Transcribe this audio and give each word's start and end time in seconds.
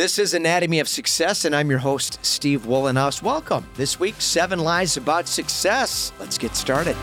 This 0.00 0.18
is 0.18 0.32
Anatomy 0.32 0.80
of 0.80 0.88
Success, 0.88 1.44
and 1.44 1.54
I'm 1.54 1.68
your 1.68 1.78
host, 1.78 2.24
Steve 2.24 2.62
Wohlenhaus. 2.62 3.22
Welcome. 3.22 3.66
This 3.74 4.00
week, 4.00 4.14
seven 4.18 4.58
lies 4.58 4.96
about 4.96 5.28
success. 5.28 6.14
Let's 6.18 6.38
get 6.38 6.56
started. 6.56 6.96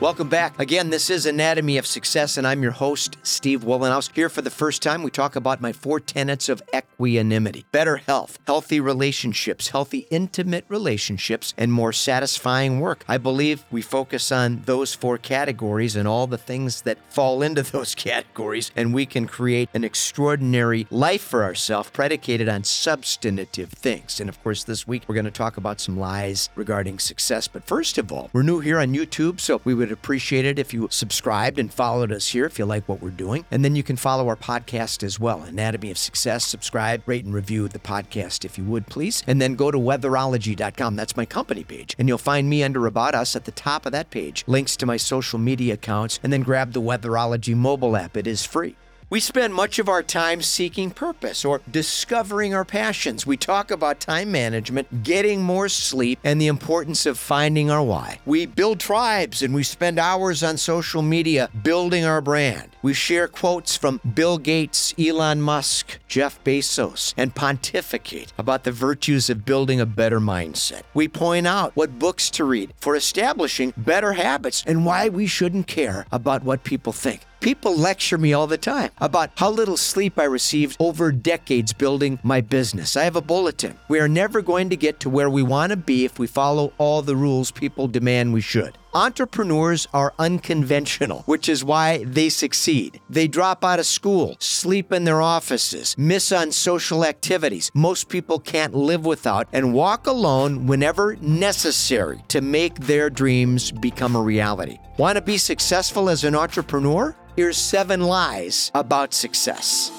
Welcome 0.00 0.30
back. 0.30 0.58
Again, 0.58 0.88
this 0.88 1.10
is 1.10 1.26
Anatomy 1.26 1.76
of 1.76 1.86
Success, 1.86 2.38
and 2.38 2.46
I'm 2.46 2.62
your 2.62 2.72
host, 2.72 3.18
Steve 3.22 3.64
Wohlenhaus. 3.64 4.10
Here 4.14 4.30
for 4.30 4.40
the 4.40 4.48
first 4.48 4.80
time, 4.80 5.02
we 5.02 5.10
talk 5.10 5.36
about 5.36 5.60
my 5.60 5.74
four 5.74 6.00
tenets 6.00 6.48
of 6.48 6.62
equanimity 6.74 7.66
better 7.70 7.98
health, 7.98 8.38
healthy 8.46 8.80
relationships, 8.80 9.68
healthy 9.68 10.06
intimate 10.10 10.64
relationships, 10.68 11.52
and 11.58 11.70
more 11.70 11.92
satisfying 11.92 12.80
work. 12.80 13.04
I 13.08 13.18
believe 13.18 13.66
we 13.70 13.82
focus 13.82 14.32
on 14.32 14.62
those 14.64 14.94
four 14.94 15.18
categories 15.18 15.96
and 15.96 16.08
all 16.08 16.26
the 16.26 16.38
things 16.38 16.80
that 16.82 16.96
fall 17.12 17.42
into 17.42 17.62
those 17.70 17.94
categories, 17.94 18.70
and 18.74 18.94
we 18.94 19.04
can 19.04 19.26
create 19.26 19.68
an 19.74 19.84
extraordinary 19.84 20.86
life 20.90 21.20
for 21.22 21.44
ourselves 21.44 21.90
predicated 21.90 22.48
on 22.48 22.64
substantive 22.64 23.72
things. 23.72 24.18
And 24.18 24.30
of 24.30 24.42
course, 24.42 24.64
this 24.64 24.88
week 24.88 25.02
we're 25.06 25.14
going 25.14 25.26
to 25.26 25.30
talk 25.30 25.58
about 25.58 25.78
some 25.78 26.00
lies 26.00 26.48
regarding 26.54 27.00
success. 27.00 27.48
But 27.48 27.64
first 27.64 27.98
of 27.98 28.10
all, 28.10 28.30
we're 28.32 28.42
new 28.42 28.60
here 28.60 28.78
on 28.78 28.94
YouTube, 28.94 29.40
so 29.40 29.60
we 29.62 29.74
would 29.74 29.89
would 29.90 29.98
appreciate 29.98 30.44
it 30.44 30.58
if 30.58 30.72
you 30.72 30.86
subscribed 30.90 31.58
and 31.58 31.72
followed 31.72 32.12
us 32.12 32.28
here 32.28 32.44
if 32.44 32.58
you 32.58 32.64
like 32.64 32.88
what 32.88 33.02
we're 33.02 33.10
doing. 33.10 33.44
And 33.50 33.64
then 33.64 33.74
you 33.74 33.82
can 33.82 33.96
follow 33.96 34.28
our 34.28 34.36
podcast 34.36 35.02
as 35.02 35.18
well, 35.18 35.42
Anatomy 35.42 35.90
of 35.90 35.98
Success. 35.98 36.44
Subscribe, 36.44 37.02
rate, 37.06 37.24
and 37.24 37.34
review 37.34 37.66
the 37.66 37.80
podcast 37.80 38.44
if 38.44 38.56
you 38.56 38.64
would, 38.64 38.86
please. 38.86 39.24
And 39.26 39.40
then 39.40 39.56
go 39.56 39.70
to 39.70 39.78
weatherology.com. 39.78 40.94
That's 40.94 41.16
my 41.16 41.26
company 41.26 41.64
page. 41.64 41.96
And 41.98 42.06
you'll 42.06 42.18
find 42.18 42.48
me 42.48 42.62
under 42.62 42.86
About 42.86 43.14
Us 43.14 43.34
at 43.34 43.44
the 43.44 43.50
top 43.50 43.84
of 43.84 43.92
that 43.92 44.10
page. 44.10 44.44
Links 44.46 44.76
to 44.76 44.86
my 44.86 44.96
social 44.96 45.38
media 45.38 45.74
accounts. 45.74 46.20
And 46.22 46.32
then 46.32 46.42
grab 46.42 46.72
the 46.72 46.80
Weatherology 46.80 47.56
mobile 47.56 47.96
app, 47.96 48.16
it 48.16 48.26
is 48.26 48.44
free. 48.46 48.76
We 49.10 49.18
spend 49.18 49.54
much 49.54 49.80
of 49.80 49.88
our 49.88 50.04
time 50.04 50.40
seeking 50.40 50.92
purpose 50.92 51.44
or 51.44 51.62
discovering 51.68 52.54
our 52.54 52.64
passions. 52.64 53.26
We 53.26 53.36
talk 53.36 53.72
about 53.72 53.98
time 53.98 54.30
management, 54.30 55.02
getting 55.02 55.42
more 55.42 55.68
sleep, 55.68 56.20
and 56.22 56.40
the 56.40 56.46
importance 56.46 57.06
of 57.06 57.18
finding 57.18 57.72
our 57.72 57.82
why. 57.82 58.20
We 58.24 58.46
build 58.46 58.78
tribes 58.78 59.42
and 59.42 59.52
we 59.52 59.64
spend 59.64 59.98
hours 59.98 60.44
on 60.44 60.58
social 60.58 61.02
media 61.02 61.50
building 61.64 62.04
our 62.04 62.20
brand. 62.20 62.76
We 62.82 62.94
share 62.94 63.26
quotes 63.26 63.76
from 63.76 64.00
Bill 64.14 64.38
Gates, 64.38 64.94
Elon 64.96 65.42
Musk, 65.42 65.98
Jeff 66.06 66.42
Bezos, 66.44 67.12
and 67.16 67.34
pontificate 67.34 68.32
about 68.38 68.62
the 68.62 68.70
virtues 68.70 69.28
of 69.28 69.44
building 69.44 69.80
a 69.80 69.86
better 69.86 70.20
mindset. 70.20 70.82
We 70.94 71.08
point 71.08 71.48
out 71.48 71.74
what 71.74 71.98
books 71.98 72.30
to 72.30 72.44
read 72.44 72.74
for 72.78 72.94
establishing 72.94 73.74
better 73.76 74.12
habits 74.12 74.62
and 74.68 74.86
why 74.86 75.08
we 75.08 75.26
shouldn't 75.26 75.66
care 75.66 76.06
about 76.12 76.44
what 76.44 76.62
people 76.62 76.92
think. 76.92 77.22
People 77.40 77.74
lecture 77.74 78.18
me 78.18 78.34
all 78.34 78.46
the 78.46 78.58
time 78.58 78.90
about 78.98 79.30
how 79.36 79.48
little 79.50 79.78
sleep 79.78 80.18
I 80.18 80.24
received 80.24 80.76
over 80.78 81.10
decades 81.10 81.72
building 81.72 82.18
my 82.22 82.42
business. 82.42 82.98
I 82.98 83.04
have 83.04 83.16
a 83.16 83.22
bulletin. 83.22 83.78
We 83.88 83.98
are 83.98 84.08
never 84.08 84.42
going 84.42 84.68
to 84.68 84.76
get 84.76 85.00
to 85.00 85.08
where 85.08 85.30
we 85.30 85.42
want 85.42 85.70
to 85.70 85.76
be 85.78 86.04
if 86.04 86.18
we 86.18 86.26
follow 86.26 86.74
all 86.76 87.00
the 87.00 87.16
rules 87.16 87.50
people 87.50 87.88
demand 87.88 88.34
we 88.34 88.42
should. 88.42 88.76
Entrepreneurs 88.92 89.86
are 89.94 90.12
unconventional, 90.18 91.22
which 91.22 91.48
is 91.48 91.64
why 91.64 92.04
they 92.04 92.28
succeed. 92.28 93.00
They 93.08 93.28
drop 93.28 93.64
out 93.64 93.78
of 93.78 93.86
school, 93.86 94.36
sleep 94.40 94.92
in 94.92 95.04
their 95.04 95.22
offices, 95.22 95.94
miss 95.96 96.32
on 96.32 96.50
social 96.50 97.04
activities 97.04 97.70
most 97.72 98.08
people 98.08 98.40
can't 98.40 98.74
live 98.74 99.06
without, 99.06 99.48
and 99.52 99.72
walk 99.72 100.06
alone 100.06 100.66
whenever 100.66 101.16
necessary 101.20 102.22
to 102.28 102.40
make 102.40 102.74
their 102.80 103.08
dreams 103.08 103.70
become 103.70 104.16
a 104.16 104.20
reality. 104.20 104.78
Want 104.98 105.16
to 105.16 105.22
be 105.22 105.38
successful 105.38 106.10
as 106.10 106.24
an 106.24 106.34
entrepreneur? 106.34 107.16
Here's 107.36 107.56
seven 107.56 108.00
lies 108.00 108.72
about 108.74 109.14
success. 109.14 109.92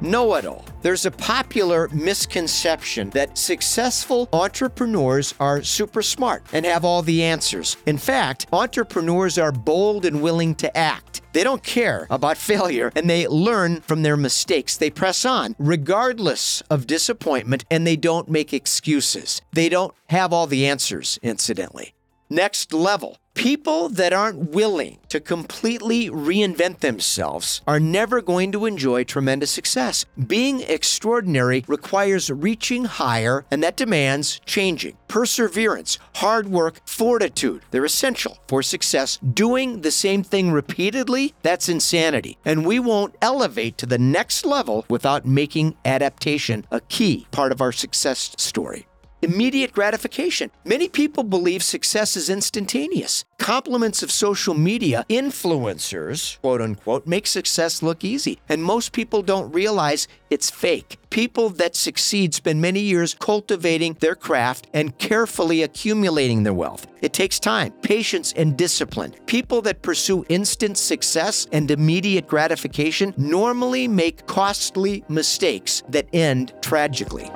Know 0.00 0.34
it 0.34 0.44
all. 0.44 0.64
There's 0.82 1.04
a 1.04 1.10
popular 1.10 1.88
misconception 1.88 3.10
that 3.10 3.36
successful 3.36 4.28
entrepreneurs 4.32 5.34
are 5.38 5.62
super 5.62 6.00
smart 6.00 6.42
and 6.52 6.64
have 6.64 6.84
all 6.84 7.02
the 7.02 7.22
answers. 7.22 7.76
In 7.84 7.98
fact, 7.98 8.46
entrepreneurs 8.52 9.36
are 9.36 9.52
bold 9.52 10.06
and 10.06 10.22
willing 10.22 10.54
to 10.56 10.74
act. 10.76 11.20
They 11.32 11.44
don't 11.44 11.62
care 11.62 12.06
about 12.08 12.36
failure 12.50 12.90
and 12.96 13.10
they 13.10 13.28
learn 13.28 13.82
from 13.82 14.02
their 14.02 14.16
mistakes. 14.16 14.76
They 14.78 14.90
press 14.90 15.24
on 15.26 15.54
regardless 15.58 16.62
of 16.70 16.86
disappointment 16.86 17.64
and 17.70 17.86
they 17.86 17.96
don't 17.96 18.30
make 18.30 18.54
excuses. 18.54 19.42
They 19.52 19.68
don't 19.68 19.94
have 20.08 20.32
all 20.32 20.46
the 20.46 20.66
answers, 20.66 21.18
incidentally. 21.22 21.94
Next 22.32 22.72
level. 22.72 23.16
People 23.34 23.88
that 23.88 24.12
aren't 24.12 24.54
willing 24.54 24.98
to 25.08 25.18
completely 25.18 26.08
reinvent 26.08 26.78
themselves 26.78 27.60
are 27.66 27.80
never 27.80 28.22
going 28.22 28.52
to 28.52 28.66
enjoy 28.66 29.02
tremendous 29.02 29.50
success. 29.50 30.06
Being 30.28 30.60
extraordinary 30.60 31.64
requires 31.66 32.30
reaching 32.30 32.84
higher, 32.84 33.46
and 33.50 33.64
that 33.64 33.76
demands 33.76 34.40
changing. 34.46 34.96
Perseverance, 35.08 35.98
hard 36.16 36.46
work, 36.46 36.80
fortitude, 36.86 37.62
they're 37.72 37.84
essential 37.84 38.38
for 38.46 38.62
success. 38.62 39.18
Doing 39.34 39.80
the 39.80 39.90
same 39.90 40.22
thing 40.22 40.52
repeatedly, 40.52 41.34
that's 41.42 41.68
insanity. 41.68 42.38
And 42.44 42.64
we 42.64 42.78
won't 42.78 43.16
elevate 43.20 43.76
to 43.78 43.86
the 43.86 43.98
next 43.98 44.46
level 44.46 44.84
without 44.88 45.26
making 45.26 45.74
adaptation 45.84 46.64
a 46.70 46.80
key 46.82 47.26
part 47.32 47.50
of 47.50 47.60
our 47.60 47.72
success 47.72 48.36
story 48.38 48.86
immediate 49.22 49.72
gratification. 49.72 50.50
Many 50.64 50.88
people 50.88 51.24
believe 51.24 51.62
success 51.62 52.16
is 52.16 52.30
instantaneous. 52.30 53.24
Compliments 53.38 54.02
of 54.02 54.10
social 54.10 54.54
media 54.54 55.04
influencers, 55.08 56.40
quote 56.40 56.60
unquote, 56.60 57.06
make 57.06 57.26
success 57.26 57.82
look 57.82 58.04
easy. 58.04 58.38
And 58.48 58.62
most 58.62 58.92
people 58.92 59.22
don't 59.22 59.52
realize 59.52 60.08
it's 60.30 60.50
fake. 60.50 60.98
People 61.10 61.48
that 61.50 61.74
succeed 61.74 62.34
spend 62.34 62.60
many 62.60 62.80
years 62.80 63.16
cultivating 63.18 63.94
their 63.94 64.14
craft 64.14 64.68
and 64.72 64.96
carefully 64.98 65.62
accumulating 65.62 66.42
their 66.42 66.54
wealth. 66.54 66.86
It 67.00 67.12
takes 67.12 67.40
time, 67.40 67.72
patience, 67.82 68.32
and 68.36 68.56
discipline. 68.56 69.12
People 69.26 69.62
that 69.62 69.82
pursue 69.82 70.24
instant 70.28 70.76
success 70.78 71.46
and 71.50 71.70
immediate 71.70 72.28
gratification 72.28 73.14
normally 73.16 73.88
make 73.88 74.26
costly 74.26 75.02
mistakes 75.08 75.82
that 75.88 76.06
end 76.12 76.52
tragically. 76.60 77.30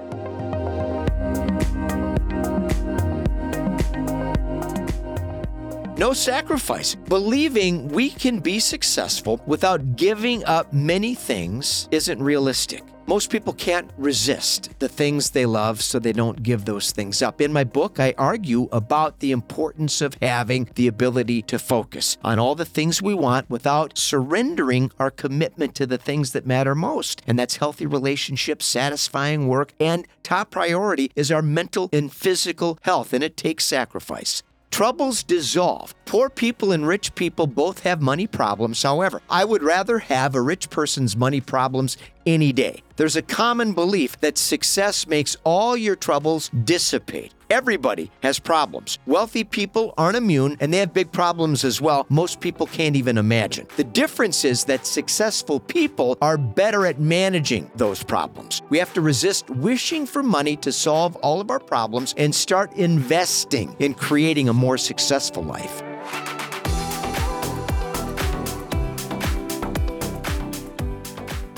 No 5.97 6.13
sacrifice. 6.13 6.97
Believing 6.97 7.87
we 7.87 8.11
can 8.11 8.41
be 8.41 8.59
successful 8.59 9.41
without 9.47 9.95
giving 9.95 10.45
up 10.45 10.73
many 10.73 11.15
things 11.15 11.89
isn't 11.93 12.21
realistic. 12.21 12.83
Most 13.07 13.31
people 13.31 13.53
can't 13.53 13.89
resist 13.97 14.71
the 14.81 14.89
things 14.89 15.31
they 15.31 15.47
love, 15.47 15.81
so 15.83 16.01
they 16.01 16.13
don't 16.13 16.43
give 16.43 16.65
those 16.65 16.91
things 16.91 17.23
up. 17.23 17.41
In 17.41 17.53
my 17.53 17.63
book, 17.63 18.01
I 18.01 18.13
argue 18.19 18.67
about 18.73 19.21
the 19.21 19.31
importance 19.31 20.01
of 20.01 20.17
having 20.21 20.69
the 20.75 20.89
ability 20.89 21.43
to 21.43 21.61
focus 21.61 22.17
on 22.25 22.41
all 22.41 22.57
the 22.57 22.65
things 22.65 23.01
we 23.01 23.15
want 23.15 23.49
without 23.49 23.97
surrendering 23.97 24.91
our 24.99 25.13
commitment 25.13 25.77
to 25.77 25.87
the 25.87 25.99
things 25.99 26.33
that 26.33 26.47
matter 26.47 26.75
most. 26.75 27.23
And 27.25 27.39
that's 27.39 27.59
healthy 27.59 27.87
relationships, 27.87 28.67
satisfying 28.67 29.47
work, 29.47 29.75
and 29.79 30.09
top 30.25 30.51
priority 30.51 31.13
is 31.15 31.31
our 31.31 31.43
mental 31.43 31.89
and 31.93 32.11
physical 32.13 32.79
health, 32.83 33.13
and 33.13 33.23
it 33.23 33.37
takes 33.37 33.65
sacrifice. 33.65 34.43
Troubles 34.75 35.23
dissolve. 35.23 35.95
Poor 36.05 36.29
people 36.29 36.73
and 36.73 36.85
rich 36.85 37.15
people 37.15 37.47
both 37.47 37.85
have 37.85 38.03
money 38.03 38.27
problems. 38.27 38.83
However, 38.83 39.23
I 39.31 39.45
would 39.45 39.63
rather 39.63 40.01
have 40.01 40.35
a 40.35 40.41
rich 40.41 40.69
person's 40.69 41.17
money 41.17 41.41
problems 41.41 41.97
any 42.27 42.53
day. 42.53 42.83
There's 42.97 43.17
a 43.17 43.23
common 43.23 43.73
belief 43.73 44.21
that 44.21 44.39
success 44.39 45.07
makes 45.07 45.37
all 45.45 45.77
your 45.77 45.97
troubles 45.97 46.49
dissipate. 46.65 47.35
Everybody 47.51 48.11
has 48.23 48.39
problems. 48.39 48.99
Wealthy 49.07 49.45
people 49.45 49.95
aren't 49.99 50.17
immune 50.17 50.57
and 50.61 50.73
they 50.73 50.79
have 50.79 50.93
big 50.95 51.13
problems 51.13 51.65
as 51.65 51.81
well. 51.81 52.07
Most 52.09 52.41
people 52.41 52.67
can't 52.67 52.97
even 52.97 53.19
imagine. 53.19 53.67
The 53.77 53.85
difference 53.85 54.45
is 54.45 54.65
that 54.65 54.87
successful 54.87 55.61
people 55.61 56.17
are 56.23 56.39
better 56.39 56.87
at 56.87 57.01
managing 57.01 57.71
those 57.77 58.03
problems. 58.03 58.63
We 58.71 58.79
have 58.79 58.93
to 58.95 59.01
resist 59.01 59.51
wishing 59.51 60.07
for 60.07 60.23
money 60.23 60.57
to 60.59 60.73
solve 60.73 61.17
all 61.17 61.41
of 61.41 61.51
our 61.51 61.61
problems 61.61 62.15
and 62.17 62.35
start 62.35 62.73
investing 62.75 63.77
in 63.79 63.95
creating 63.95 64.49
a 64.49 64.53
more 64.53 64.79
successful 64.79 65.43
life. 65.43 65.83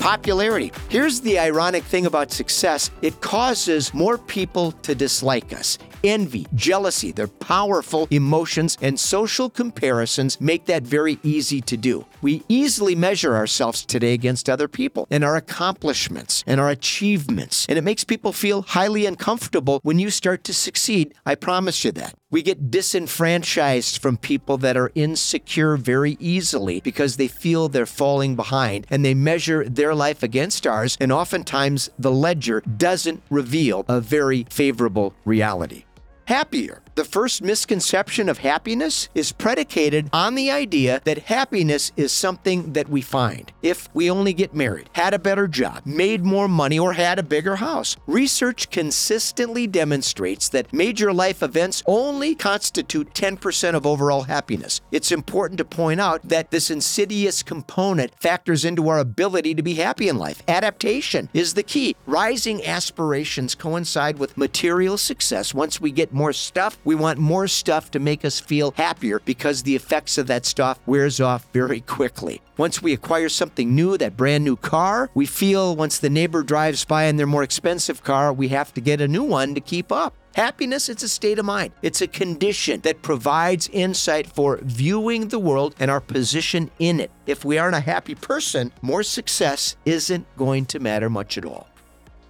Popularity. 0.07 0.71
Here's 0.89 1.21
the 1.21 1.37
ironic 1.37 1.83
thing 1.83 2.07
about 2.07 2.31
success 2.31 2.93
it 3.03 3.21
causes 3.21 3.93
more 3.93 4.17
people 4.17 4.71
to 4.71 4.95
dislike 4.95 5.53
us. 5.53 5.79
envy, 6.05 6.47
jealousy. 6.55 7.11
They're 7.11 7.27
powerful 7.27 8.07
emotions, 8.13 8.79
and 8.81 9.01
social 9.01 9.51
comparisons 9.51 10.41
make 10.41 10.67
that 10.67 10.85
very 10.85 11.19
easy 11.25 11.61
to 11.63 11.77
do. 11.77 12.07
We 12.23 12.45
easily 12.49 12.95
measure 12.95 13.35
ourselves 13.35 13.85
today 13.85 14.13
against 14.13 14.49
other 14.49 14.69
people 14.69 15.09
and 15.11 15.25
our 15.25 15.35
accomplishments 15.35 16.45
and 16.47 16.61
our 16.61 16.71
achievements, 16.71 17.67
and 17.69 17.77
it 17.77 17.83
makes 17.83 18.05
people 18.05 18.33
feel 18.33 18.63
highly 18.63 19.07
uncomfortable 19.07 19.81
when 19.83 19.99
you 19.99 20.11
start 20.11 20.45
to 20.45 20.55
succeed. 20.55 21.15
I 21.25 21.35
promise 21.35 21.85
you 21.85 21.91
that. 21.93 22.15
We 22.29 22.43
get 22.43 22.73
disenfranchised 22.73 24.03
from 24.03 24.17
people 24.17 24.59
that 24.59 24.77
are 24.77 24.91
insecure 24.97 25.77
very 25.77 26.17
easily 26.19 26.81
because 26.81 27.17
they 27.17 27.29
feel 27.29 27.69
they're 27.69 27.87
falling 27.87 28.35
behind 28.35 28.85
and 28.91 29.05
they 29.05 29.15
measure 29.15 29.69
their 29.69 29.95
life 29.95 30.25
against 30.25 30.67
ours, 30.67 30.97
and 31.01 31.13
oftentimes 31.13 31.89
the 32.01 32.11
ledger 32.11 32.63
doesn't 32.63 33.23
reveal 33.31 33.85
a 33.89 34.01
very 34.01 34.45
favorable 34.51 35.15
reality. 35.25 35.85
Happier 36.25 36.83
the 36.97 37.05
first 37.05 37.43
misconception 37.43 38.27
of 38.27 38.39
happiness 38.39 39.11
is 39.15 39.31
predicated 39.31 40.09
on 40.15 40.35
the 40.35 40.51
idea 40.51 41.03
that 41.05 41.25
happiness 41.25 41.93
is 41.95 42.11
something 42.11 42.73
that 42.73 42.89
we 42.89 43.03
find 43.03 43.53
if 43.63 43.89
we 43.93 44.11
only 44.11 44.33
get 44.33 44.55
married, 44.55 44.89
had 44.95 45.13
a 45.13 45.19
better 45.19 45.47
job, 45.47 45.85
made 45.85 46.25
more 46.25 46.49
money, 46.49 46.79
or 46.79 46.95
had 46.95 47.19
a 47.19 47.23
bigger 47.23 47.57
house. 47.57 47.97
Research 48.07 48.71
consistently 48.71 49.67
demonstrates 49.67 50.49
that 50.49 50.73
major 50.73 51.13
life 51.13 51.43
events 51.43 51.83
only 51.87 52.35
constitute 52.35 53.13
10% 53.13 53.75
of 53.75 53.85
overall 53.85 54.23
happiness. 54.23 54.81
It's 54.91 55.13
important 55.13 55.59
to 55.59 55.65
point 55.67 56.01
out 56.01 56.27
that 56.29 56.51
this 56.51 56.71
insidious 56.71 57.43
component 57.43 58.13
factors 58.19 58.65
into 58.65 58.89
our 58.89 59.01
ability 59.01 59.55
to 59.57 59.63
be 59.63 59.75
happy 59.75 60.09
in 60.09 60.17
life. 60.17 60.43
Adaptation 60.49 61.29
is 61.35 61.53
the 61.53 61.63
key. 61.63 61.95
Rising 62.07 62.65
aspirations 62.65 63.55
coincide 63.55 64.19
with 64.19 64.39
material 64.39 64.97
success. 64.97 65.53
Once 65.53 65.79
we 65.79 65.91
get 65.91 66.15
more 66.15 66.33
stuff, 66.33 66.79
we 66.87 66.95
want 66.95 67.19
more 67.19 67.49
stuff 67.49 67.91
to 67.91 67.99
make 67.99 68.25
us 68.25 68.39
feel 68.39 68.71
happier 68.77 69.21
because 69.25 69.65
the 69.65 69.75
effects 69.75 70.17
of 70.17 70.29
that 70.29 70.47
stuff 70.47 70.79
wears 70.87 71.21
off 71.21 71.47
very 71.53 71.81
quickly. 71.81 72.41
Once 72.57 72.81
we 72.81 72.93
acquire 72.93 73.29
something 73.29 73.75
new, 73.75 73.99
that 73.99 74.17
brand 74.17 74.45
new 74.45 74.57
car, 74.57 75.11
we 75.13 75.27
feel 75.27 75.75
once 75.75 75.99
the 75.99 76.09
neighbor 76.09 76.45
drives 76.45 76.85
by 76.85 77.05
in 77.05 77.17
their 77.17 77.27
more 77.27 77.43
expensive 77.43 78.05
car, 78.05 78.33
we 78.33 78.49
have 78.49 78.73
to 78.73 78.81
get 78.81 79.01
a 79.01 79.09
new 79.09 79.25
one 79.25 79.53
to 79.55 79.61
keep 79.61 79.91
up. 79.91 80.15
Happiness, 80.37 80.89
it's 80.89 81.03
a 81.03 81.09
state 81.09 81.39
of 81.41 81.45
mind. 81.45 81.73
It's 81.83 82.03
a 82.03 82.07
condition 82.07 82.83
that 82.83 83.03
provides 83.03 83.69
insight 83.73 84.29
for 84.29 84.61
viewing 84.63 85.29
the 85.29 85.39
world 85.41 85.75
and 85.81 85.91
our 85.91 86.01
position 86.01 86.71
in 86.79 87.01
it. 87.01 87.11
If 87.27 87.45
we 87.45 87.59
aren't 87.59 87.75
a 87.75 87.81
happy 87.81 88.15
person, 88.15 88.71
more 88.81 89.03
success 89.03 89.77
isn't 89.85 90.25
going 90.37 90.67
to 90.67 90.79
matter 90.79 91.11
much 91.11 91.37
at 91.37 91.45
all. 91.45 91.67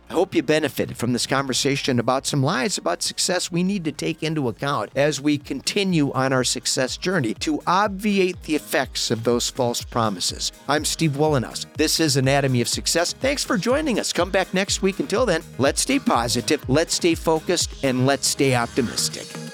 I 0.08 0.12
hope 0.12 0.36
you 0.36 0.42
benefited 0.42 0.96
from 0.96 1.12
this 1.12 1.26
conversation 1.26 1.98
about 1.98 2.26
some 2.26 2.42
lies 2.42 2.78
about 2.78 3.02
success 3.02 3.50
we 3.50 3.64
need 3.64 3.84
to 3.84 3.92
take 3.92 4.22
into 4.22 4.48
account 4.48 4.90
as 4.94 5.20
we 5.20 5.36
continue 5.36 6.12
on 6.12 6.32
our 6.32 6.44
success 6.44 6.96
journey 6.96 7.34
to 7.34 7.60
obviate 7.66 8.40
the 8.44 8.54
effects 8.54 9.10
of 9.10 9.24
those 9.24 9.50
false 9.50 9.82
promises. 9.82 10.52
I'm 10.68 10.84
Steve 10.84 11.12
Wohlenhaus. 11.12 11.66
This 11.76 11.98
is 11.98 12.16
Anatomy 12.16 12.60
of 12.60 12.68
Success. 12.68 13.14
Thanks 13.14 13.42
for 13.42 13.58
joining 13.58 13.98
us. 13.98 14.12
Come 14.12 14.30
back 14.30 14.54
next 14.54 14.80
week. 14.80 15.00
Until 15.00 15.26
then, 15.26 15.42
let's 15.58 15.82
stay 15.82 15.98
positive, 15.98 16.68
let's 16.68 16.94
stay 16.94 17.16
focused, 17.16 17.84
and 17.84 18.06
let's 18.06 18.28
stay 18.28 18.54
optimistic. 18.54 19.45